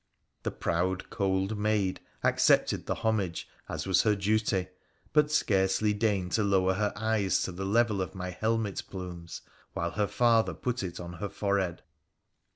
[0.41, 4.69] The proud, cold maid accepted the homage as was her duty,
[5.13, 9.41] but scarcely deigned to lower her eyes to the level of my helmet plumes
[9.73, 11.83] while her father put it on her forehead.